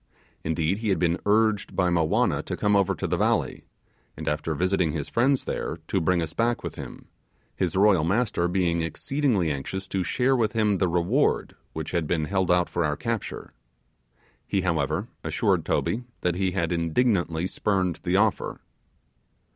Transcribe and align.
Indeed, 0.43 0.79
he 0.79 0.89
had 0.89 0.97
been 0.97 1.19
urged 1.27 1.75
by 1.75 1.91
Mowanna 1.91 2.41
to 2.45 2.57
come 2.57 2.75
over 2.75 2.95
to 2.95 3.05
the 3.05 3.17
valley, 3.17 3.65
and 4.17 4.27
after 4.27 4.55
visiting 4.55 4.93
his 4.93 5.09
friends 5.09 5.43
there, 5.43 5.77
to 5.89 6.01
bring 6.01 6.23
us 6.23 6.33
back 6.33 6.63
with 6.63 6.73
him, 6.73 7.07
his 7.55 7.75
royal 7.75 8.03
master 8.03 8.47
being 8.47 8.81
exceedingly 8.81 9.51
anxious 9.51 9.87
to 9.89 10.01
share 10.03 10.35
with 10.35 10.53
him 10.53 10.79
the 10.79 10.87
reward 10.87 11.55
which 11.73 11.91
had 11.91 12.07
been 12.07 12.25
held 12.25 12.49
out 12.49 12.67
for 12.67 12.83
our 12.83 12.97
capture. 12.97 13.53
He, 14.47 14.61
however, 14.61 15.07
assured 15.23 15.65
Toby 15.65 16.05
that 16.21 16.33
he 16.33 16.49
had 16.53 16.71
indignantly 16.71 17.45
spurned 17.45 17.99
the 18.01 18.15
offer. 18.15 18.59